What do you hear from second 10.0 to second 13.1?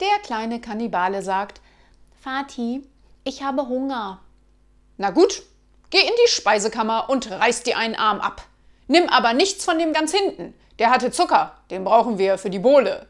hinten. Der hatte Zucker, den brauchen wir für die Bohle.